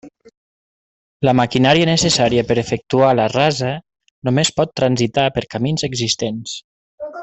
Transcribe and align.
La 1.29 1.33
maquinària 1.39 1.89
necessària 1.91 2.45
per 2.53 2.57
efectuar 2.63 3.13
la 3.21 3.29
rasa 3.37 3.71
només 4.31 4.55
pot 4.61 4.77
transitar 4.83 5.31
per 5.39 5.49
camins 5.57 5.91
existents. 5.93 6.61